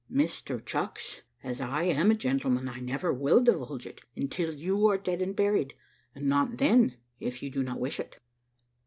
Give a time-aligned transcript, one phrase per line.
[0.11, 4.97] "Mr Chucks, as I am a gentleman I never will divulge it until you are
[4.97, 5.75] dead and buried,
[6.15, 8.19] and not then if you do not wish it."